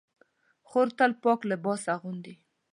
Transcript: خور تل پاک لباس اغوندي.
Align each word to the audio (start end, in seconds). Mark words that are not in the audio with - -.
خور 0.69 0.87
تل 0.97 1.11
پاک 1.23 1.39
لباس 1.51 1.83
اغوندي. 1.95 2.33